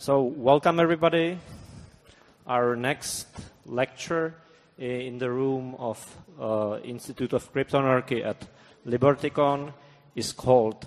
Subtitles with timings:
[0.00, 1.38] So, welcome everybody.
[2.46, 3.26] Our next
[3.66, 4.34] lecture
[4.78, 6.00] in the room of
[6.40, 8.46] uh, Institute of Cryptanarchy at
[8.86, 9.74] LibertyCon
[10.14, 10.86] is called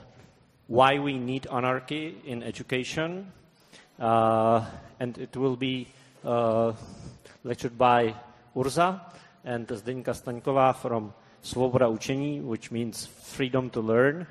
[0.66, 3.32] Why We Need Anarchy in Education.
[4.00, 4.66] Uh,
[5.00, 5.90] and it will be
[6.26, 6.74] uh,
[7.44, 8.16] lectured by
[8.56, 9.00] Urza
[9.46, 14.26] and Zdenka Staňková from Svoboda Učení, which means freedom to learn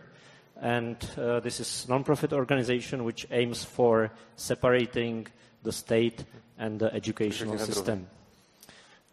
[0.62, 5.26] and uh, this is non-profit organization which aims for separating
[5.64, 6.24] the state
[6.56, 8.06] and the educational system.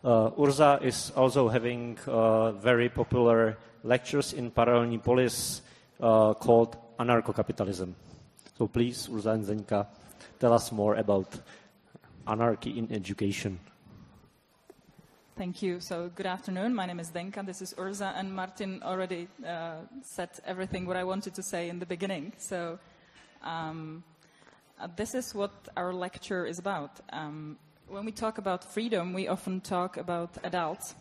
[0.03, 5.61] Uh, Urza is also having uh, very popular lectures in Paralelní Polis
[5.99, 7.95] uh, called Anarcho-Capitalism.
[8.57, 9.87] So please, Urza and Zdenka,
[10.39, 11.27] tell us more about
[12.27, 13.59] anarchy in education.
[15.39, 15.79] Thank you.
[15.79, 16.75] So good afternoon.
[16.75, 17.45] My name is Zdenka.
[17.45, 21.79] This is Urza, and Martin already uh, said everything what I wanted to say in
[21.79, 22.33] the beginning.
[22.37, 22.77] So
[23.41, 24.03] um,
[24.81, 26.99] uh, this is what our lecture is about.
[27.13, 27.57] Um,
[27.87, 30.95] when we talk about freedom, we often talk about adults,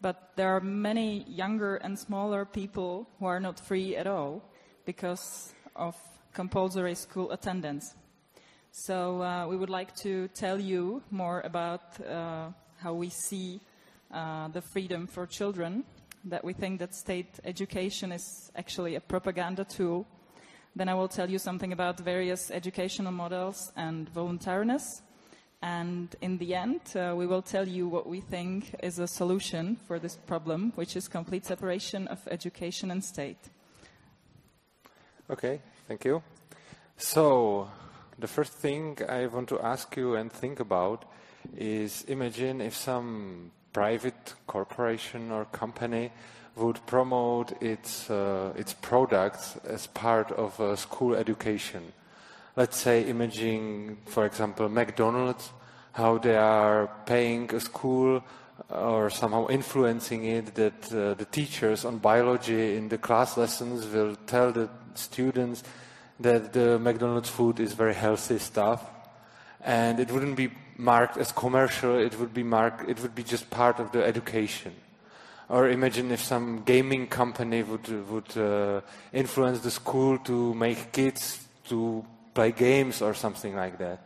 [0.00, 4.42] but there are many younger and smaller people who are not free at all
[4.86, 5.94] because of
[6.32, 7.94] compulsory school attendance.
[8.72, 13.60] So uh, we would like to tell you more about uh, how we see
[14.12, 15.84] uh, the freedom for children,
[16.24, 20.06] that we think that state education is actually a propaganda tool.
[20.74, 25.02] Then I will tell you something about various educational models and voluntariness.
[25.62, 29.76] And in the end, uh, we will tell you what we think is a solution
[29.86, 33.38] for this problem, which is complete separation of education and state.
[35.30, 36.22] Okay, thank you.
[36.98, 37.68] So,
[38.18, 41.04] the first thing I want to ask you and think about
[41.56, 46.10] is imagine if some private corporation or company
[46.56, 51.92] would promote its, uh, its products as part of school education.
[52.56, 55.50] Let's say imaging, for example, McDonald's,
[55.92, 58.24] how they are paying a school
[58.70, 64.16] or somehow influencing it that uh, the teachers on biology in the class lessons will
[64.26, 65.62] tell the students
[66.18, 68.90] that the McDonald's food is very healthy stuff
[69.60, 73.50] and it wouldn't be marked as commercial, it would be marked, it would be just
[73.50, 74.72] part of the education.
[75.48, 78.80] Or imagine if some gaming company would, would uh,
[79.12, 82.04] influence the school to make kids to
[82.34, 84.00] play games or something like that.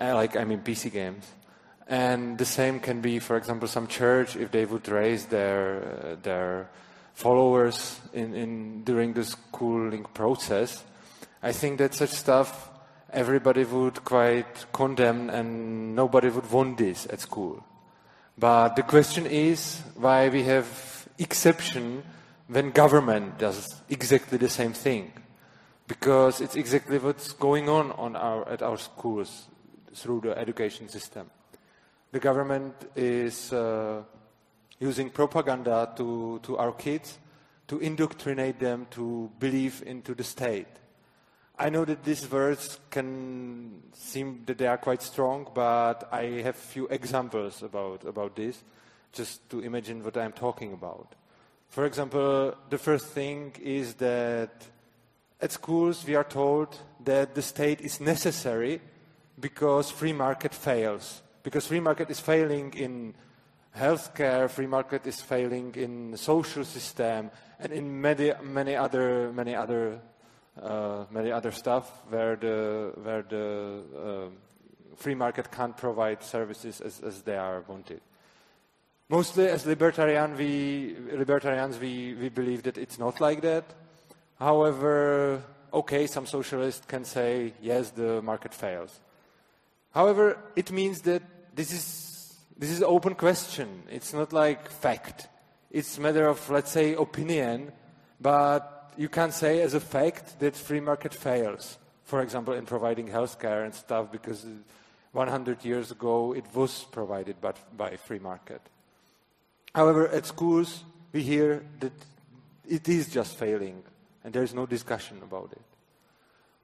[0.00, 1.26] Uh, like, I mean, PC games.
[1.88, 6.16] And the same can be, for example, some church, if they would raise their, uh,
[6.22, 6.70] their
[7.14, 10.84] followers in, in, during the schooling process.
[11.42, 12.69] I think that such stuff
[13.12, 17.64] everybody would quite condemn and nobody would want this at school.
[18.38, 22.02] But the question is why we have exception
[22.48, 25.12] when government does exactly the same thing.
[25.86, 29.48] Because it's exactly what's going on, on our, at our schools
[29.94, 31.30] through the education system.
[32.12, 34.02] The government is uh,
[34.78, 37.18] using propaganda to, to our kids
[37.68, 40.66] to indoctrinate them to believe into the state
[41.60, 46.56] I know that these words can seem that they are quite strong, but I have
[46.56, 48.64] few examples about, about this,
[49.12, 51.14] just to imagine what I'm talking about.
[51.68, 54.68] For example, the first thing is that
[55.38, 58.80] at schools we are told that the state is necessary
[59.38, 61.20] because free market fails.
[61.42, 63.14] Because free market is failing in
[63.76, 70.00] healthcare, free market is failing in social system, and in many, many other, many other
[70.62, 74.28] uh, many other stuff where the, where the uh,
[74.96, 78.00] free market can't provide services as, as they are wanted.
[79.08, 83.64] Mostly as libertarian, we, libertarians, we, we believe that it's not like that.
[84.38, 89.00] However, okay, some socialists can say, yes, the market fails.
[89.92, 91.22] However, it means that
[91.54, 93.82] this is, this is an open question.
[93.90, 95.28] It's not like fact.
[95.70, 97.72] It's a matter of, let's say, opinion,
[98.20, 103.08] but you can't say as a fact that free market fails, for example, in providing
[103.08, 104.44] healthcare and stuff, because
[105.12, 108.60] 100 years ago it was provided by, by free market.
[109.74, 111.92] However, at schools, we hear that
[112.68, 113.82] it is just failing,
[114.24, 115.62] and there is no discussion about it.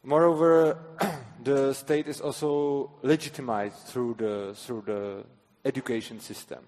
[0.02, 0.78] Moreover,
[1.42, 5.24] the state is also legitimized through the, through the
[5.64, 6.60] education system.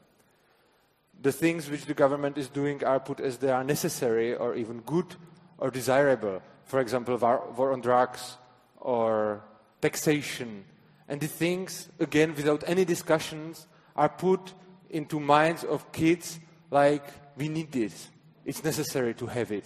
[1.21, 4.81] The things which the government is doing are put as they are necessary or even
[4.81, 5.15] good
[5.59, 6.41] or desirable.
[6.65, 8.37] For example, war, on drugs
[8.81, 9.43] or
[9.81, 10.65] taxation.
[11.09, 13.67] And the things, again, without any discussions,
[13.97, 14.55] are put
[14.91, 16.39] into minds of kids
[16.71, 17.05] like,
[17.37, 18.09] we need this.
[18.45, 19.65] It's necessary to have it.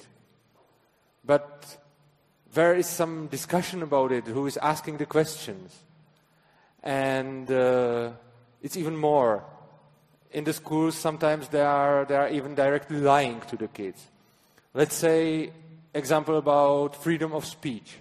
[1.24, 1.76] But
[2.52, 5.74] there is some discussion about it, who is asking the questions.
[6.82, 8.10] And uh,
[8.62, 9.44] it's even more.
[10.32, 14.06] In the schools, sometimes they are, they are even directly lying to the kids.
[14.74, 15.52] Let's say,
[15.94, 17.98] example about freedom of speech.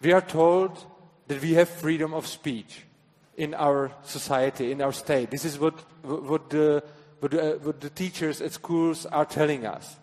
[0.00, 0.84] We are told
[1.28, 2.82] that we have freedom of speech
[3.36, 5.30] in our society, in our state.
[5.30, 6.82] This is what, what, the,
[7.20, 9.96] what, the, what the teachers at schools are telling us.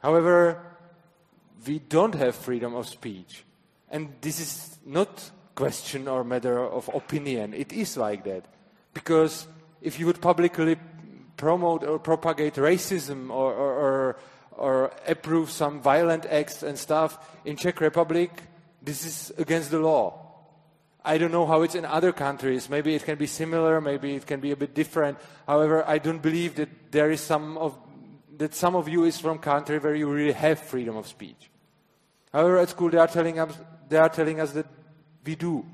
[0.00, 0.60] However,
[1.66, 3.44] we don't have freedom of speech.
[3.90, 7.54] And this is not question or matter of opinion.
[7.54, 8.44] It is like that.
[8.92, 9.46] Because
[9.80, 10.76] if you would publicly
[11.36, 14.16] promote or propagate racism or, or, or,
[14.56, 18.30] or approve some violent acts and stuff in Czech Republic,
[18.82, 20.20] this is against the law.
[21.04, 22.70] I don't know how it's in other countries.
[22.70, 25.18] Maybe it can be similar, maybe it can be a bit different.
[25.46, 27.76] However, I don't believe that there is some of
[28.36, 31.50] that some of you is from country where you really have freedom of speech.
[32.32, 33.54] However, at school they are telling us
[33.88, 34.66] they are telling us that
[35.24, 35.64] we do.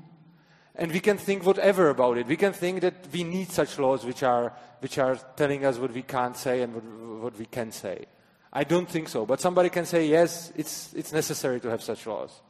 [0.75, 2.27] And we can think whatever about it.
[2.27, 5.93] We can think that we need such laws which are, which are telling us what
[5.93, 6.83] we can't say and what,
[7.23, 8.05] what we can say.
[8.53, 9.25] I don't think so.
[9.25, 12.41] But somebody can say, yes, it's, it's necessary to have such laws.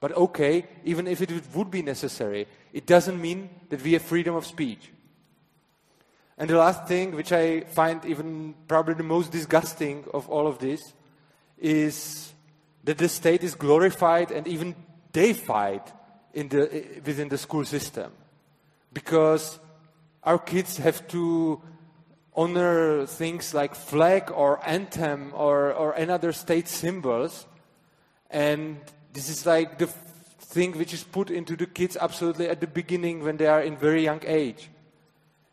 [0.00, 4.34] But okay, even if it would be necessary, it doesn't mean that we have freedom
[4.34, 4.90] of speech.
[6.36, 10.58] And the last thing, which I find even probably the most disgusting of all of
[10.58, 10.92] this,
[11.58, 12.32] is
[12.82, 14.74] that the state is glorified and even
[15.12, 15.82] deified
[16.34, 18.10] in the, within the school system.
[18.92, 19.58] Because
[20.24, 21.62] our kids have to
[22.36, 27.46] honor things like flag or anthem or, or another state symbols.
[28.30, 28.78] And
[29.12, 33.22] this is like the thing which is put into the kids absolutely at the beginning
[33.22, 34.70] when they are in very young age.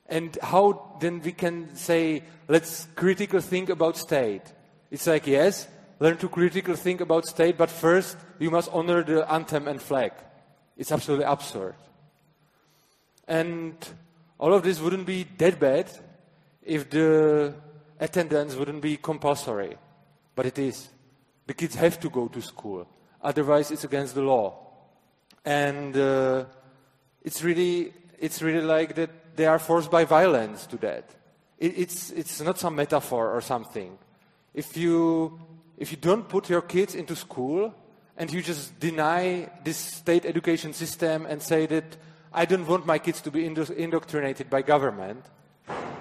[0.08, 4.44] And how then we can say, let's critical think about state.
[4.90, 5.68] It's like, yes,
[6.00, 10.12] learn to critical think about state, but first you must honor the anthem and flag.
[10.76, 11.76] It's absolutely absurd.
[13.28, 13.76] And
[14.38, 15.88] all of this wouldn't be that bad
[16.64, 17.54] if the
[18.00, 19.78] attendance wouldn't be compulsory.
[20.36, 20.90] But it is.
[21.48, 22.88] The kids have to go to school.
[23.22, 24.58] Otherwise, it's against the law.
[25.44, 26.46] And uh,
[27.24, 31.10] it's, really, it's really like that they are forced by violence to that.
[31.58, 33.98] It, it's, it's not some metaphor or something.
[34.54, 35.40] If you,
[35.78, 37.74] if you don't put your kids into school,
[38.18, 41.98] and you just deny this state education system and say that
[42.32, 45.26] I don't want my kids to be indoctrinated by government,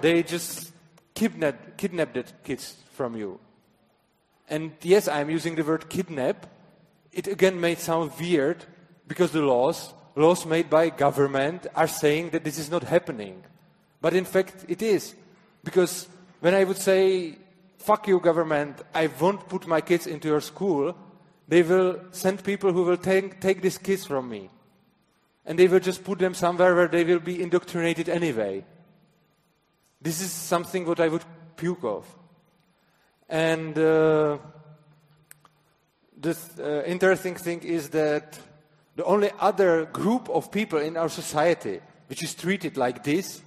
[0.00, 0.72] they just
[1.14, 3.38] kidnap, kidnap the kids from you.
[4.48, 6.46] And yes, I'm using the word kidnap.
[7.12, 8.64] It again may sound weird
[9.06, 13.44] because the laws, laws made by government are saying that this is not happening.
[14.00, 15.14] But in fact, it is.
[15.62, 16.08] Because
[16.40, 17.36] when I would say,
[17.78, 20.96] fuck you government, I won't put my kids into your school,
[21.48, 24.50] they will send people who will take, take these kids from me.
[25.44, 28.64] And they will just put them somewhere where they will be indoctrinated anyway.
[30.00, 31.24] This is something what I would
[31.56, 32.06] puke of.
[33.28, 34.38] And uh,
[36.18, 38.38] the uh, interesting thing is that
[38.96, 43.40] the only other group of people in our society which is treated like this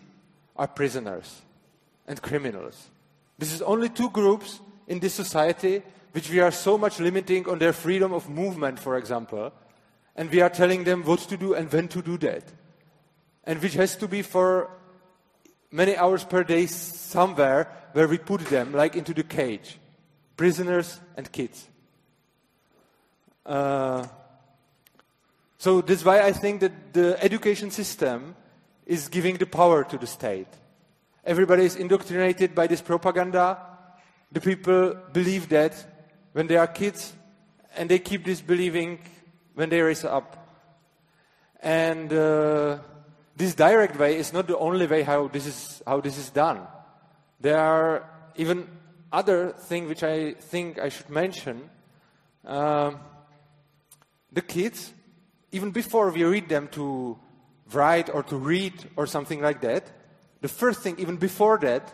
[0.55, 1.41] are prisoners
[2.07, 2.89] and criminals.
[3.38, 5.81] This is only two groups in this society
[6.13, 9.51] which we are so much limiting on their freedom of movement, for example,
[10.15, 12.44] and we are telling them what to do and when to do that.
[13.44, 14.69] And which has to be for
[15.74, 19.80] many hours per day somewhere where we put them, like into the cage.
[20.38, 21.68] Prisoners and kids.
[23.46, 24.06] Uh,
[25.58, 28.36] so that's why I think that the education system
[28.86, 30.48] is giving the power to the state.
[31.25, 33.58] Everybody is indoctrinated by this propaganda.
[34.32, 35.74] The people believe that
[36.34, 37.13] when they are kids,
[37.75, 39.00] and they keep this believing
[39.56, 40.38] when they raise up.
[41.62, 42.80] And uh,
[43.35, 46.61] this direct way is not the only way how this is how this is done.
[47.39, 48.67] There are even
[49.11, 51.69] other things which I think I should mention.
[52.45, 52.99] Um,
[54.31, 54.93] the kids,
[55.51, 57.17] even before we read them to
[57.71, 59.91] write or to read or something like that,
[60.41, 61.93] the first thing, even before that,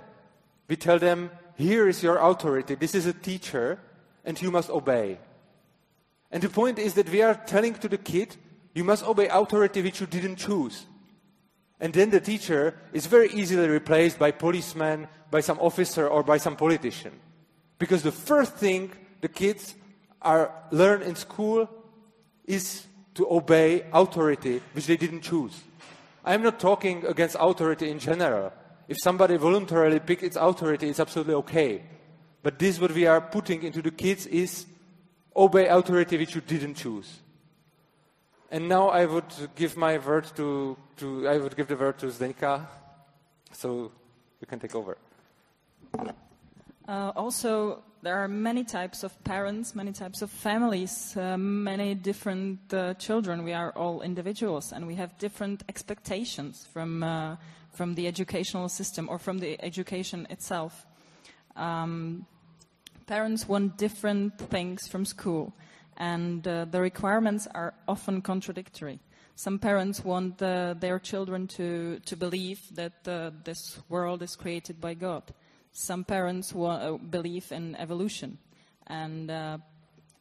[0.68, 2.76] we tell them, here is your authority.
[2.76, 3.80] This is a teacher
[4.24, 5.20] and you must obey.
[6.32, 8.36] And the point is that we are telling to the kid,
[8.74, 10.86] you must obey authority which you didn't choose.
[11.80, 16.38] And then the teacher is very easily replaced by policeman, by some officer, or by
[16.38, 17.14] some politician.
[17.78, 19.76] Because the first thing the kids
[20.22, 21.70] are learn in school
[22.46, 25.54] is to obey authority which they didn't choose.
[26.26, 28.52] I am not talking against authority in general.
[28.88, 31.84] If somebody voluntarily picks its authority, it's absolutely okay.
[32.44, 34.66] But this, what we are putting into the kids, is
[35.36, 37.20] obey authority which you didn't choose.
[38.52, 42.08] And now I would give my word to, to I would give the word to
[42.08, 42.66] Zdenka,
[43.52, 43.92] so
[44.42, 44.98] you can take over.
[46.88, 52.74] Uh, also, there are many types of parents, many types of families, uh, many different
[52.74, 53.44] uh, children.
[53.44, 57.36] We are all individuals, and we have different expectations from uh,
[57.72, 60.86] from the educational system or from the education itself.
[61.56, 62.26] Um,
[63.06, 65.54] parents want different things from school,
[66.00, 69.00] and uh, the requirements are often contradictory.
[69.36, 74.82] Some parents want uh, their children to, to believe that uh, this world is created
[74.82, 75.24] by God.
[75.72, 78.38] Some parents wa- uh, believe in evolution.
[78.88, 79.60] And uh,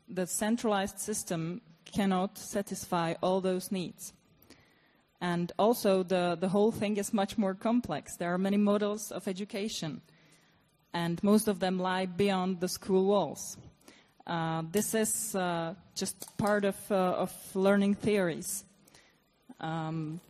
[0.09, 4.13] the centralized system cannot satisfy all those needs.
[5.21, 8.17] And also, the, the whole thing is much more complex.
[8.17, 10.01] There are many models of education,
[10.93, 13.57] and most of them lie beyond the school walls.
[14.29, 18.65] Uh, this is uh, just part of, uh, of learning theories.
[19.59, 20.21] Um,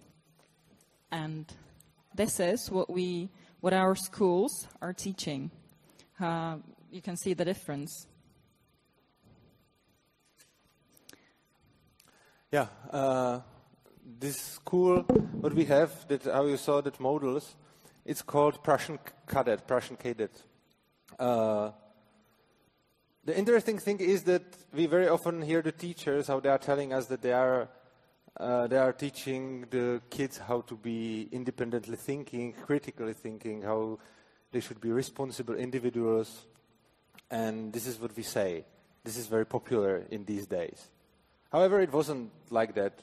[1.11, 1.45] and
[2.15, 3.29] this is what, we,
[3.61, 5.51] what our schools are teaching.
[6.21, 6.59] Uh,
[6.93, 8.07] you can see the difference.
[12.53, 13.41] Yeah, uh,
[14.21, 15.03] this school,
[15.41, 17.57] what we have, that how you saw that models,
[18.05, 20.31] it's called Prussian Cadet, Prussian Cadet.
[23.29, 24.43] The interesting thing is that
[24.73, 27.69] we very often hear the teachers how they are telling us that they are
[28.39, 33.99] uh, they are teaching the kids how to be independently thinking, critically thinking, how
[34.51, 36.47] they should be responsible individuals,
[37.31, 38.65] and this is what we say.
[39.05, 40.89] This is very popular in these days.
[41.53, 42.99] However, it wasn't like that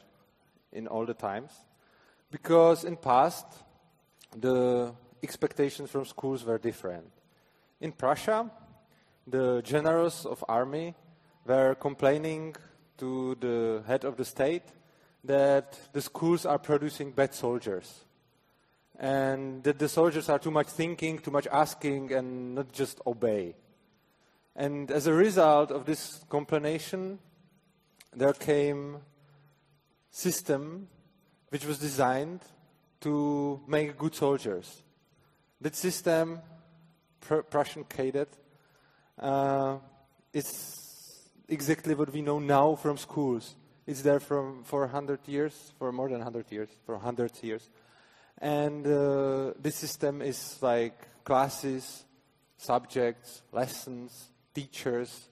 [0.72, 1.52] in all the times,
[2.32, 3.46] because in past
[4.36, 4.92] the
[5.22, 7.12] expectations from schools were different.
[7.80, 8.50] In Prussia,
[9.28, 10.96] the generals of army
[11.46, 12.56] were complaining
[12.98, 14.64] to the head of the state
[15.24, 18.06] that the schools are producing bad soldiers
[18.98, 23.56] and that the soldiers are too much thinking, too much asking, and not just obey.
[24.56, 27.20] And as a result of this complaination,
[28.16, 28.98] there came
[30.10, 30.88] system
[31.50, 32.42] which was designed
[33.02, 34.84] to make good soldiers.
[35.60, 36.40] That system,
[37.20, 38.30] Pr- Prussian cadet,
[39.20, 39.78] uh,
[40.34, 43.56] is exactly what we know now from schools.
[43.88, 47.70] It's there from, for 100 years, for more than 100 years, for hundreds years.
[48.40, 52.04] And uh, this system is like classes,
[52.58, 55.30] subjects, lessons, teachers,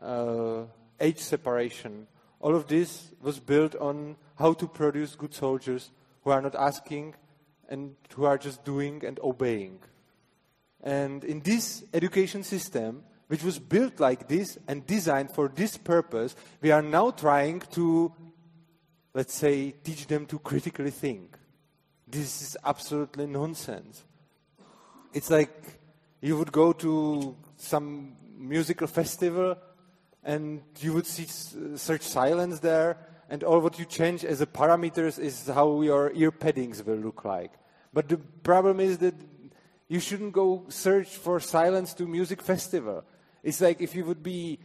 [0.00, 0.62] uh,
[1.00, 2.06] age separation.
[2.40, 5.90] All of this was built on how to produce good soldiers
[6.22, 7.14] who are not asking
[7.68, 9.80] and who are just doing and obeying.
[10.82, 16.34] And in this education system, which was built like this and designed for this purpose,
[16.60, 18.12] we are now trying to,
[19.14, 21.36] let's say, teach them to critically think.
[22.06, 24.04] This is absolutely nonsense.
[25.12, 25.54] It's like
[26.20, 29.56] you would go to some musical festival
[30.24, 31.26] and you would see
[31.76, 32.96] search silence there,
[33.30, 37.24] and all what you change as a parameters is how your ear paddings will look
[37.24, 37.52] like.
[37.92, 39.14] But the problem is that
[39.86, 43.04] you shouldn't go search for silence to music festival.
[43.42, 44.58] It's like if you would be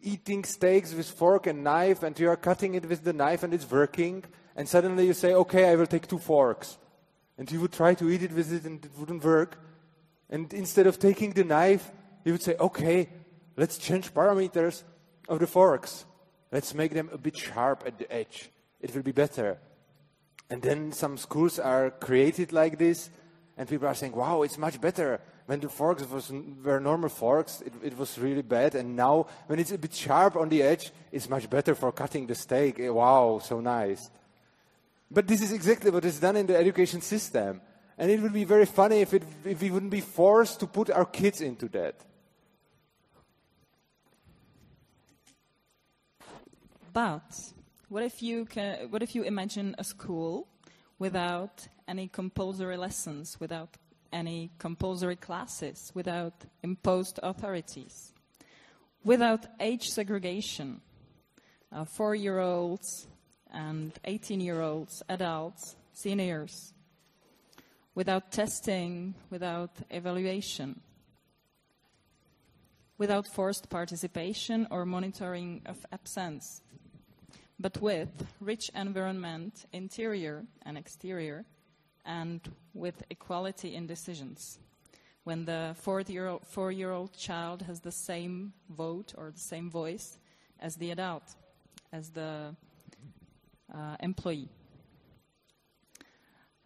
[0.00, 3.52] eating steaks with fork and knife and you are cutting it with the knife and
[3.52, 4.24] it's working
[4.58, 6.78] and suddenly you say, okay, I will take two forks.
[7.38, 9.56] And you would try to eat it with it and it wouldn't work.
[10.28, 11.92] And instead of taking the knife,
[12.24, 13.08] you would say, okay,
[13.56, 14.82] let's change parameters
[15.28, 16.04] of the forks.
[16.50, 18.50] Let's make them a bit sharp at the edge.
[18.80, 19.58] It will be better.
[20.50, 23.10] And then some schools are created like this,
[23.56, 26.30] and people are saying, wow, it's much better when the forks was,
[26.62, 28.74] were normal forks, it, it, was really bad.
[28.74, 32.26] And now, when it's a bit sharp on the edge, it's much better for cutting
[32.26, 32.78] the steak.
[32.78, 34.10] Eh, wow, so nice.
[35.10, 37.62] But this is exactly what is done in the education system.
[37.96, 40.90] And it would be very funny if, it, if we wouldn't be forced to put
[40.90, 41.94] our kids into that.
[46.92, 47.54] But
[47.88, 50.46] what if you, can, what if you imagine a school
[50.98, 53.78] without any compulsory lessons, without
[54.12, 58.12] any compulsory classes, without imposed authorities,
[59.04, 60.80] without age segregation.
[61.70, 63.06] Uh, Four year olds
[63.52, 66.72] and 18 year olds, adults, seniors,
[67.94, 70.80] without testing, without evaluation,
[72.96, 76.62] without forced participation or monitoring of absence,
[77.58, 81.44] but with rich environment, interior and exterior,
[82.08, 82.40] and
[82.74, 84.58] with equality in decisions.
[85.24, 90.18] When the four-year-old, child has the same vote or the same voice
[90.58, 91.34] as the adult,
[91.92, 92.56] as the
[93.72, 94.48] uh, employee.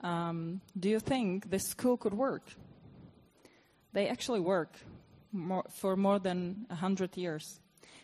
[0.00, 2.44] Um, do you think this school could work?
[3.92, 4.76] They actually work
[5.32, 7.60] more, for more than 100 years.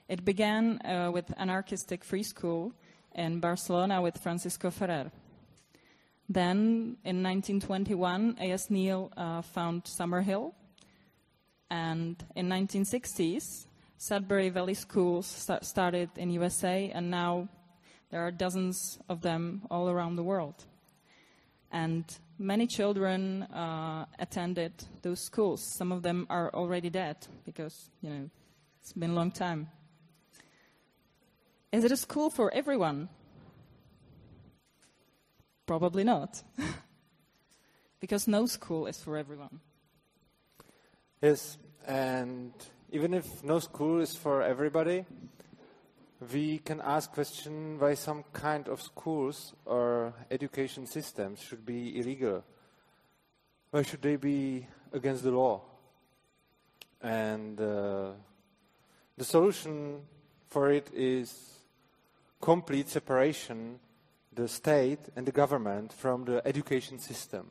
[0.08, 2.72] It began uh, with anarchistic free school
[3.14, 5.12] in Barcelona with Francisco Ferrer.
[6.28, 8.70] Then, in 1921, A.S.
[8.70, 10.52] Neill uh, found Summerhill,
[11.70, 13.66] and in 1960s,
[13.96, 17.48] Sudbury Valley Schools st- started in USA, and now
[18.10, 20.64] there are dozens of them all around the world.
[21.72, 22.04] And
[22.38, 25.62] many children uh, attended those schools.
[25.62, 28.30] Some of them are already dead because, you know,
[28.80, 29.68] it's been a long time.
[31.72, 33.08] Is it a school for everyone?
[35.68, 36.42] Probably not.
[38.00, 39.60] because no school is for everyone.
[41.20, 42.54] Yes, and
[42.90, 45.04] even if no school is for everybody,
[46.32, 52.42] we can ask question why some kind of schools or education systems should be illegal.
[53.70, 55.60] Why should they be against the law?
[57.02, 58.12] And uh,
[59.18, 60.00] the solution
[60.46, 61.58] for it is
[62.40, 63.80] complete separation
[64.38, 67.50] the state and the government from the education system.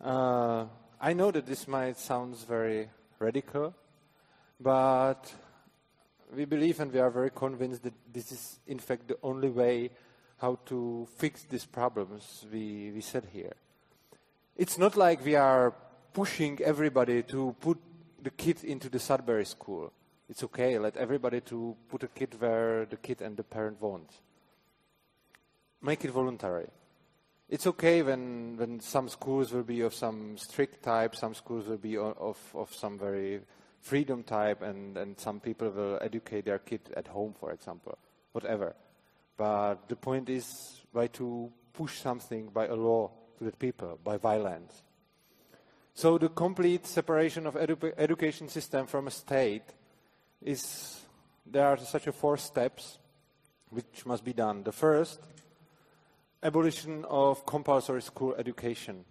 [0.00, 0.66] Uh,
[1.00, 2.88] I know that this might sound very
[3.18, 3.74] radical,
[4.60, 5.34] but
[6.32, 9.90] we believe and we are very convinced that this is in fact the only way
[10.38, 13.56] how to fix these problems we, we said here.
[14.56, 15.74] It's not like we are
[16.12, 17.78] pushing everybody to put
[18.22, 19.92] the kid into the Sudbury school.
[20.28, 24.12] It's okay, let everybody to put a kid where the kid and the parent want.
[25.82, 26.68] Make it voluntary.
[27.48, 31.78] It's okay when, when some schools will be of some strict type, some schools will
[31.78, 33.40] be of, of some very
[33.80, 37.98] freedom type and, and some people will educate their kid at home, for example,
[38.32, 38.76] whatever.
[39.36, 44.18] But the point is why to push something by a law to the people, by
[44.18, 44.82] violence.
[45.94, 49.64] So the complete separation of edu education system from a state
[50.42, 51.00] is,
[51.44, 52.98] there are such a four steps
[53.70, 54.62] which must be done.
[54.62, 55.20] The first,
[56.42, 59.04] abolition of compulsory school education.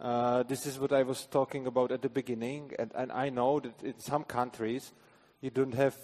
[0.00, 3.60] Uh, this is what I was talking about at the beginning, and, and, I know
[3.60, 4.92] that in some countries
[5.40, 5.94] you don't have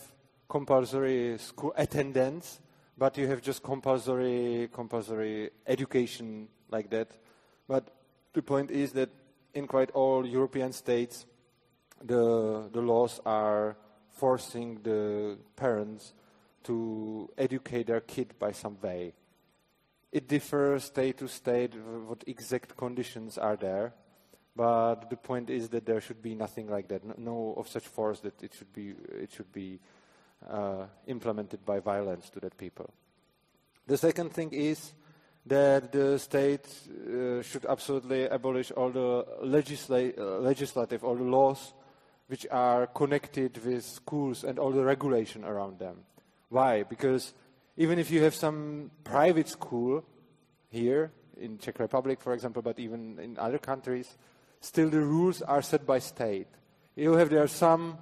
[0.48, 2.60] compulsory school attendance,
[2.98, 7.10] but you have just compulsory compulsory education like that.
[7.66, 7.88] But
[8.34, 9.08] the point is that
[9.54, 11.24] in quite all European states,
[12.04, 13.76] the the laws are
[14.10, 16.12] forcing the parents
[16.64, 19.14] to educate their kid by some way
[20.12, 23.92] it differs state to state what exact conditions are there.
[24.54, 27.86] But the point is that there should be nothing like that, no, no of such
[27.86, 29.78] force that it should be, it should be
[30.48, 32.88] uh, implemented by violence to that people.
[33.86, 34.92] The second thing is
[35.44, 41.74] that the state uh, should absolutely abolish all the legisla legislative, all the laws
[42.28, 45.98] which are connected with schools and all the regulation around them.
[46.48, 46.82] Why?
[46.82, 47.34] Because
[47.76, 50.04] even if you have some private school
[50.70, 54.16] here in Czech Republic, for example, but even in other countries,
[54.60, 56.48] still the rules are set by state.
[56.94, 57.98] You have there some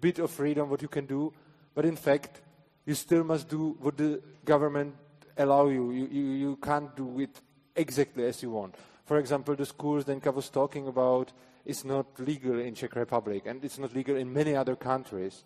[0.00, 1.32] bit of freedom what you can do,
[1.74, 2.40] but in fact,
[2.84, 4.94] you still must do what the government
[5.36, 5.90] allow you.
[5.90, 7.40] You, you, you can't do it
[7.74, 8.76] exactly as you want.
[9.04, 11.32] For example, the schools Zdenka was talking about
[11.64, 15.44] is not legal in Czech Republic, and it's not legal in many other countries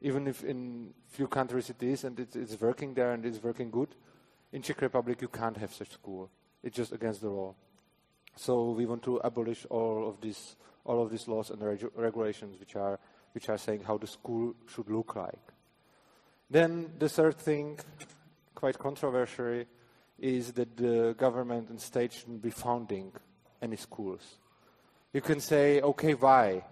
[0.00, 3.88] even if in few countries it is and it's, working there and it's working good,
[4.52, 6.30] in Czech Republic you can't have such school.
[6.62, 7.54] It's just against the law.
[8.36, 12.58] So we want to abolish all of these all of these laws and regu regulations
[12.58, 12.98] which are
[13.32, 15.38] which are saying how the school should look like.
[16.50, 17.78] Then the third thing,
[18.54, 19.64] quite controversial,
[20.18, 23.12] is that the government and state shouldn't be founding
[23.60, 24.38] any schools.
[25.12, 26.64] You can say, okay, why?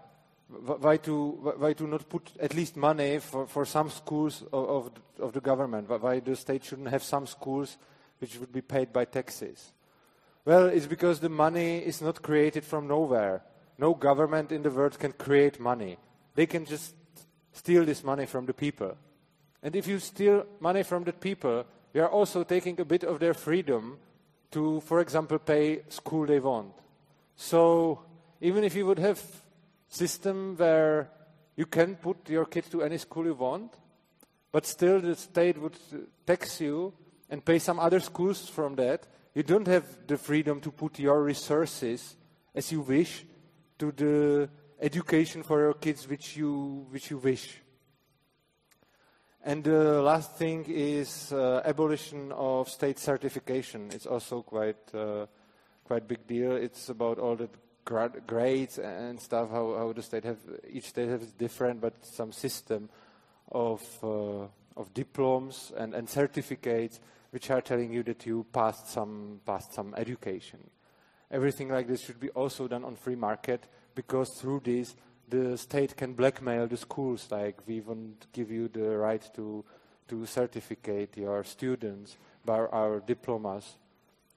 [0.48, 4.90] Why to why to not put at least money for, for some schools of, of,
[5.18, 5.88] of the government?
[5.88, 7.76] Why the state shouldn't have some schools
[8.18, 9.72] which would be paid by taxes?
[10.44, 13.42] Well, it's because the money is not created from nowhere.
[13.78, 15.98] No government in the world can create money.
[16.34, 16.94] They can just
[17.52, 18.96] steal this money from the people.
[19.62, 23.18] And if you steal money from the people, you are also taking a bit of
[23.18, 23.98] their freedom
[24.52, 26.72] to, for example, pay school they want.
[27.34, 28.00] So
[28.40, 29.20] even if you would have
[29.88, 31.10] system where
[31.56, 33.72] you can put your kid to any school you want,
[34.52, 35.76] but still the state would
[36.26, 36.92] tax you
[37.30, 39.06] and pay some other schools from that.
[39.34, 42.16] You don't have the freedom to put your resources
[42.54, 43.24] as you wish
[43.78, 44.48] to the
[44.80, 47.60] education for your kids which you, which you wish.
[49.44, 53.90] And the last thing is uh, abolition of state certification.
[53.92, 55.26] It's also quite uh,
[55.84, 56.56] quite big deal.
[56.56, 57.48] It's about all the
[57.86, 59.50] grades and stuff.
[59.50, 60.38] How, how the state have
[60.70, 62.90] each state has different, but some system
[63.50, 64.46] of uh,
[64.76, 69.94] of diplomas and, and certificates which are telling you that you passed some passed some
[69.96, 70.60] education.
[71.30, 74.94] Everything like this should be also done on free market because through this
[75.28, 79.64] the state can blackmail the schools like we won't give you the right to
[80.08, 83.76] to certificate your students by our diplomas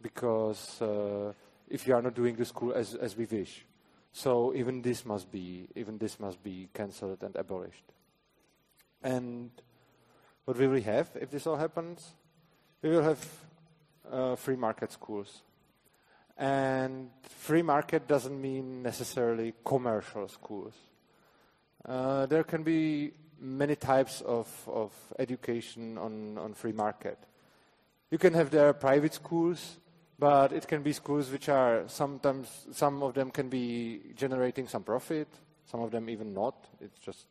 [0.01, 1.31] because uh,
[1.69, 3.65] if you are not doing the school as, as we wish
[4.11, 7.85] so even this must be even this must be cancelled and abolished
[9.03, 9.51] and
[10.45, 12.13] what will we have if this all happens
[12.81, 13.27] we will have
[14.11, 15.41] uh, free market schools
[16.39, 20.73] and free market doesn't mean necessarily commercial schools.
[21.85, 27.17] Uh, there can be many types of, of education on, on free market.
[28.09, 29.79] You can have there private schools,
[30.19, 34.83] but it can be schools which are sometimes, some of them can be generating some
[34.83, 35.27] profit,
[35.65, 36.67] some of them even not.
[36.81, 37.25] It's just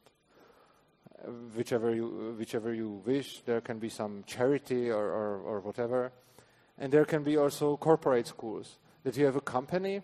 [1.23, 3.43] uh, whichever you, whichever you wish.
[3.45, 6.13] There can be some charity or, or, or whatever.
[6.79, 10.01] And there can be also corporate schools that you have a company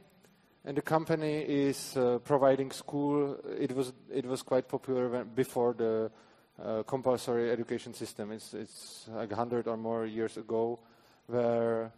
[0.65, 3.37] and the company is uh, providing school.
[3.59, 6.11] It was it was quite popular when, before the
[6.63, 8.33] uh, compulsory education system.
[8.33, 10.81] It's it's like hundred or more years ago,
[11.27, 11.93] where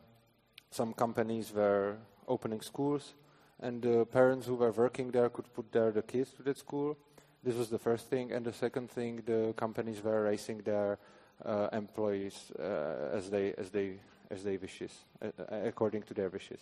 [0.76, 1.96] some companies were
[2.28, 3.14] opening schools,
[3.60, 6.96] and the parents who were working there could put their the kids to that school.
[7.42, 10.98] This was the first thing, and the second thing, the companies were raising their
[11.44, 15.30] uh, employees uh, as they as they as they wishes, uh,
[15.64, 16.60] according to their wishes.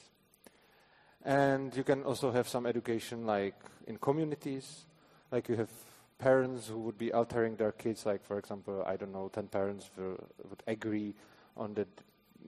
[1.25, 4.85] And you can also have some education like in communities,
[5.33, 5.71] like you have
[6.19, 9.91] parents who would be altering their kids, like for example, I don't know, 10 parents
[9.97, 11.15] will, would agree
[11.57, 11.89] on that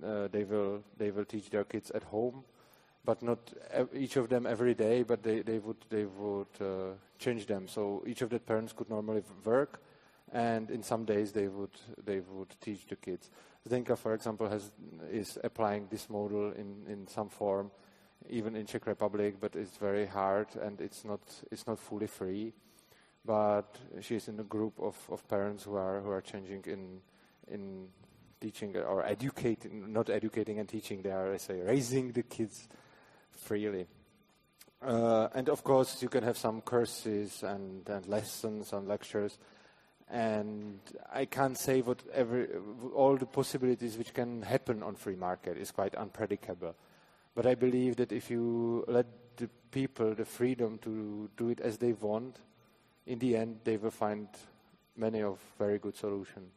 [0.05, 2.45] uh, they, will, they will teach their kids at home,
[3.05, 3.39] but not
[3.95, 7.69] each of them every day, but they, they would, they would uh, change them.
[7.69, 9.81] So each of the parents could normally work,
[10.33, 13.31] and in some days they would, they would teach the kids.
[13.69, 14.71] Zdenka, for example, has,
[15.11, 17.71] is applying this model in, in some form
[18.29, 22.53] even in Czech Republic, but it's very hard and it's not it's not fully free.
[23.25, 27.01] But she is in a group of, of parents who are who are changing in
[27.49, 27.89] in
[28.47, 31.03] teaching or educating, not educating and teaching.
[31.03, 32.69] They are, I say, raising the kids
[33.33, 33.87] freely.
[34.81, 39.39] Uh, and of course, you can have some courses and, and lessons and lectures.
[40.09, 40.79] And
[41.13, 42.47] I can't say what every,
[42.95, 46.77] all the possibilities which can happen on free market is quite unpredictable.
[47.35, 49.07] But I believe that if you let
[49.37, 52.37] the people the freedom to do it as they want,
[53.07, 54.29] in the end they will find
[54.97, 56.56] many of very good solutions.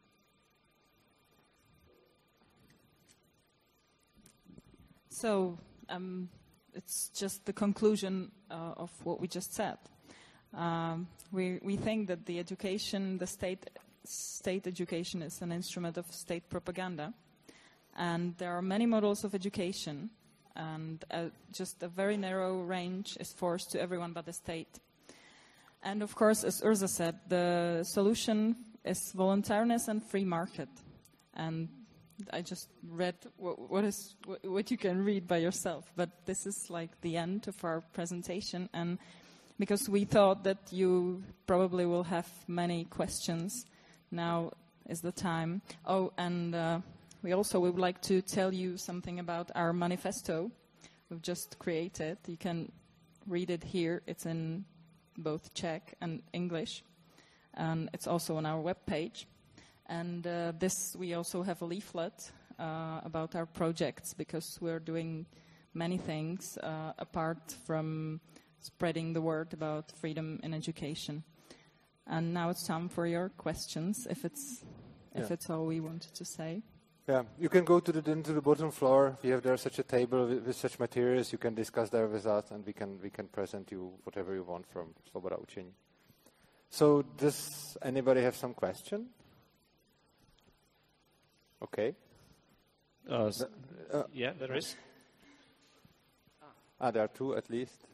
[5.19, 5.57] So
[5.89, 6.29] um,
[6.73, 9.77] it's just the conclusion uh, of what we just said.
[10.53, 13.69] Um, we, we think that the education, the state,
[14.05, 17.13] state education is an instrument of state propaganda.
[17.97, 20.09] And there are many models of education
[20.55, 24.79] and uh, just a very narrow range is forced to everyone but the state.
[25.83, 28.55] And of course, as Urza said, the solution
[28.85, 30.69] is voluntariness and free market.
[31.33, 31.67] And
[32.31, 36.69] I just read what, what is what, you can read by yourself, but this is
[36.69, 38.97] like the end of our presentation, and
[39.59, 43.65] because we thought that you probably will have many questions,
[44.11, 44.51] now
[44.87, 45.61] is the time.
[45.85, 46.79] Oh, and uh,
[47.21, 50.51] we also would like to tell you something about our manifesto
[51.09, 52.17] we've just created.
[52.27, 52.71] You can
[53.27, 54.01] read it here.
[54.07, 54.65] It's in
[55.17, 56.83] both Czech and English.
[57.55, 59.25] And it's also on our webpage.
[59.89, 65.25] And uh, this, we also have a leaflet uh, about our projects because we're doing
[65.73, 68.21] many things uh, apart from
[68.59, 71.23] spreading the word about freedom in education.
[72.05, 74.63] And now it's time for your questions, if it's
[75.15, 75.33] if yeah.
[75.33, 76.61] it's all we wanted to say.
[77.07, 79.17] Yeah, you can go to the to the bottom floor.
[79.23, 81.31] We have there such a table with, with, such materials.
[81.31, 84.43] You can discuss there with us, and we can we can present you whatever you
[84.43, 85.73] want from Svoboda Učení.
[86.69, 89.07] So, does anybody have some question?
[91.61, 91.93] Okay.
[93.09, 93.31] Uh,
[93.91, 94.75] uh, yeah, there is.
[96.79, 97.85] Ah, there are two at least.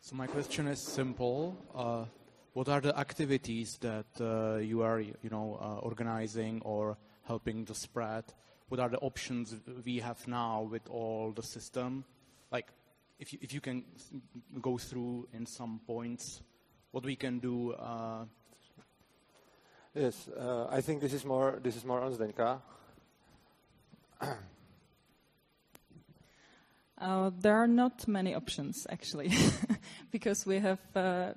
[0.00, 1.56] So my question is simple.
[1.74, 2.04] Uh,
[2.54, 7.74] what are the activities that uh, you are, you know, uh, organizing or helping to
[7.74, 8.24] spread?
[8.68, 9.54] What are the options
[9.84, 12.04] we have now with all the system?
[12.50, 12.68] Like,
[13.18, 13.84] if you, if you can
[14.60, 16.42] go through in some points
[16.94, 17.74] what we can do.
[19.94, 22.60] Yes, uh, I think this is more this is more on Zdenka.
[26.96, 29.30] Uh, there are not many options actually,
[30.10, 31.32] because we have, uh,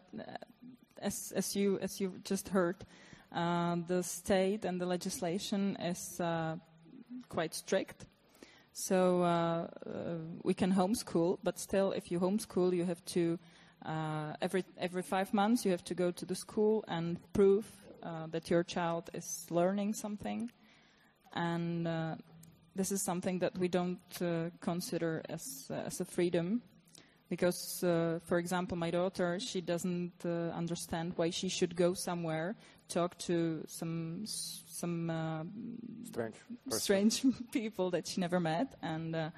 [1.02, 2.76] as, as you as you just heard,
[3.36, 6.56] uh, the state and the legislation is uh,
[7.28, 8.06] quite strict.
[8.72, 9.67] So uh,
[10.43, 13.38] we can homeschool, but still, if you homeschool, you have to
[14.41, 17.65] every every five months you have to go to the school and prove
[18.02, 20.52] that your child is learning something,
[21.34, 21.88] and
[22.78, 26.62] this is something that we don't uh, consider as, uh, as a freedom.
[27.28, 32.56] Because, uh, for example, my daughter, she doesn't uh, understand why she should go somewhere,
[32.88, 35.44] talk to some some uh,
[36.06, 36.36] strange,
[36.70, 39.30] strange people that she never met, and uh,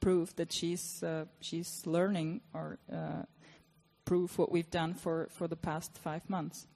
[0.00, 1.04] prove that she's
[1.40, 2.78] she's learning or
[4.04, 6.66] prove what we've done for, for the past five months.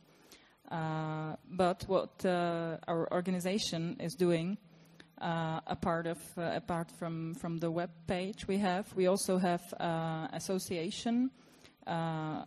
[0.73, 4.59] But what our organization is doing
[5.23, 8.93] uh, a of uh, apart from from the web page we have.
[8.97, 11.31] We also have uh, association
[11.87, 12.45] uh,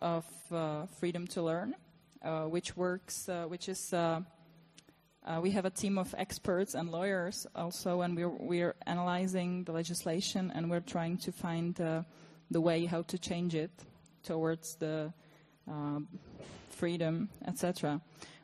[0.00, 1.74] of uh, Freedom to Learn,
[2.22, 3.92] uh, which works, which is.
[5.42, 10.50] we have a team of experts and lawyers also, and we're, we're analyzing the legislation
[10.54, 11.74] and we're trying to find
[12.50, 13.70] the way how to change it
[14.22, 15.12] towards the
[16.80, 18.00] freedom, etc.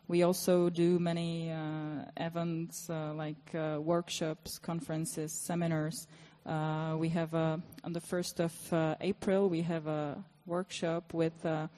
[0.09, 6.07] We also do many uh, events uh, like uh, workshops, conferences, seminars.
[6.44, 7.62] Uh, we have on
[7.94, 11.68] the 1st of uh, April, we have a workshop with uh,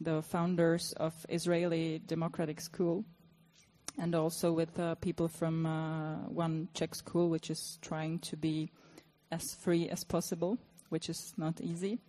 [0.00, 3.04] the founders of Israeli Democratic School
[3.96, 5.64] and also with people from
[6.34, 8.72] one Czech school which is trying to be
[9.30, 12.00] as free as possible, which is not easy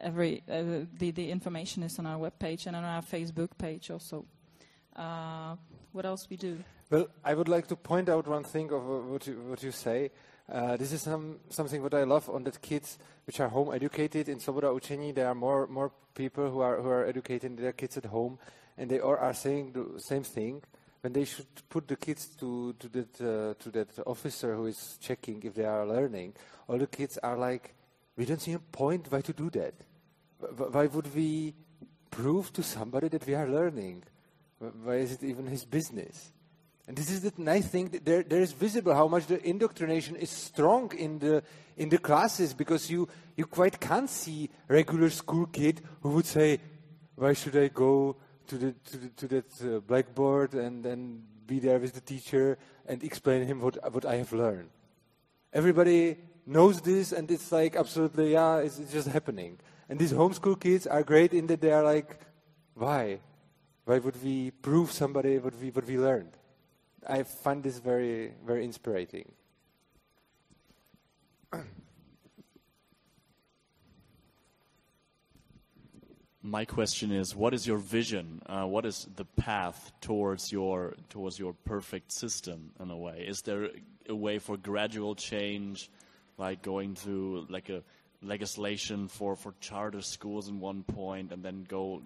[0.00, 4.24] every uh, the the information is on our webpage and on our Facebook page also.
[4.94, 5.56] Uh,
[5.92, 6.58] what else we do?
[6.90, 10.10] Well, I would like to point out one thing of what you what you say.
[10.48, 14.28] Uh, this is some, something what I love on that kids which are home educated
[14.28, 15.12] in Svoboda Učení.
[15.12, 18.38] There are more more people who are who are educating their kids at home,
[18.78, 20.62] and they all are saying the same thing.
[21.00, 24.98] When they should put the kids to to that uh, to that officer who is
[25.00, 26.34] checking if they are learning,
[26.68, 27.74] all the kids are like
[28.16, 29.74] we don't see a point why to do that.
[30.38, 31.54] Why would we
[32.10, 34.04] prove to somebody that we are learning?
[34.58, 36.32] Why is it even his business?
[36.88, 37.88] And this is the nice thing.
[37.88, 41.42] That there, there is visible how much the indoctrination is strong in the
[41.76, 46.60] in the classes because you you quite can't see regular school kid who would say,
[47.16, 51.58] "Why should I go to the to, the, to that uh, blackboard and then be
[51.58, 54.70] there with the teacher and explain him what what I have learned?"
[55.52, 59.58] Everybody knows this and it's like absolutely, yeah, it's, it's just happening.
[59.88, 62.18] And these homeschool kids are great in that they are like,
[62.74, 63.18] why?
[63.84, 66.36] Why would we prove somebody what we, what we learned?
[67.08, 69.30] I find this very, very inspiring.
[76.42, 78.42] My question is, what is your vision?
[78.46, 82.72] Uh, what is the path towards your towards your perfect system?
[82.80, 83.70] In a way, is there
[84.08, 85.90] a way for gradual change?
[86.38, 87.82] Like going to like a
[88.22, 92.02] legislation for, for charter schools in one point and then go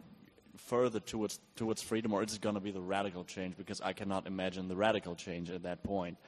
[0.57, 3.57] further towards towards freedom, or is it going to be the radical change?
[3.57, 6.19] Because I cannot imagine the radical change at that point.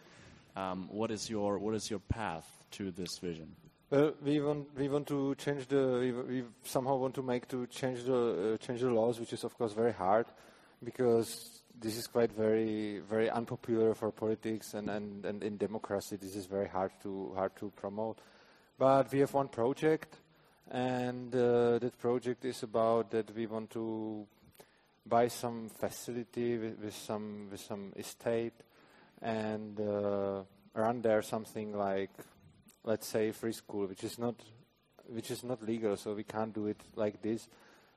[0.57, 3.55] Um, what is your what is your path to this vision?
[3.91, 7.67] Well, we want we want to change the we, we somehow want to make to
[7.67, 10.27] change the uh, change the laws, which is of course very hard
[10.83, 16.37] because this is quite very very unpopular for politics and, and, and in democracy this
[16.37, 18.19] is very hard to hard to promote.
[18.79, 20.17] But we have one project
[20.71, 24.27] and uh, that project is about that we want to
[25.05, 28.55] buy some facility with, with some with some estate
[29.21, 30.43] and uh,
[30.75, 32.11] run there something like
[32.85, 34.37] let's say free school which is not
[35.09, 37.49] which is not legal so we can't do it like this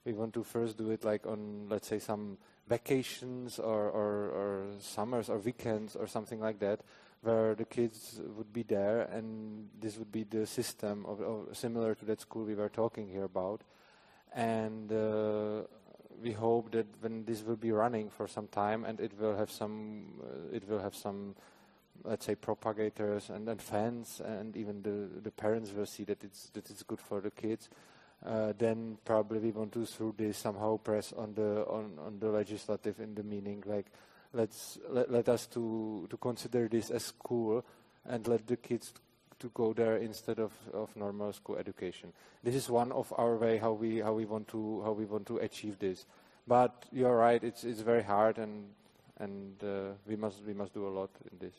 [0.06, 4.66] we want to first do it like on let's say some vacations or, or, or,
[4.80, 6.82] summers or weekends or something like that,
[7.22, 11.96] where the kids would be there, and this would be the system of, of similar
[11.96, 13.62] to that school we were talking here about.
[14.34, 15.64] And uh,
[16.22, 19.52] we hope that when this will be running for some time, and it will have
[19.52, 21.36] some, uh, it will have some,
[22.04, 26.50] let's say, propagators and, and fans, and even the the parents will see that it's
[26.50, 27.70] that it's good for the kids
[28.26, 32.30] uh, then probably we want to through this somehow press on the on, on the
[32.30, 33.86] legislative in the meaning like
[34.34, 37.64] let's let, let us to to consider this as school
[38.08, 38.94] and let the kids
[39.40, 42.14] to go there instead of, of normal school education.
[42.44, 45.26] This is one of our way how we how we want to how we want
[45.28, 46.06] to achieve this.
[46.48, 48.70] But you're right, it's it's very hard and
[49.20, 51.56] and uh, we must we must do a lot in this.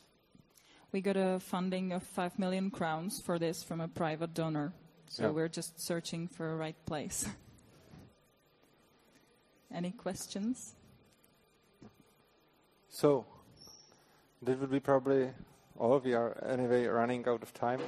[0.93, 4.73] We got a funding of five million crowns for this from a private donor,
[5.09, 5.31] so Yeah.
[5.31, 7.27] we're just searching for a right place.
[9.75, 10.75] Any questions?
[12.89, 13.27] So
[14.43, 15.31] that would be probably
[15.79, 15.99] all.
[15.99, 17.81] We are anyway running out of time.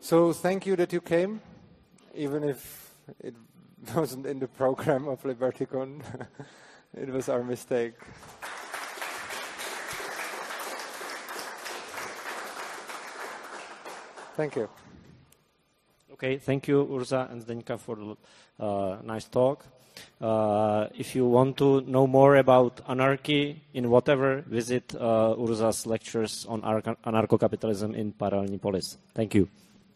[0.00, 1.40] So thank you that you came,
[2.14, 3.34] even if it
[3.94, 6.02] wasn't in the program of LibertyCon.
[6.94, 7.94] it was our mistake.
[14.36, 14.68] Thank you.
[16.12, 18.16] Okay, thank you, Urza and Zdenka, for the
[18.64, 19.64] uh, nice talk.
[20.20, 26.46] Uh, if you want to know more about anarchy in whatever, visit uh, Urza's lectures
[26.48, 28.60] on anarcho capitalism in Paralelní
[29.14, 29.48] Thank you.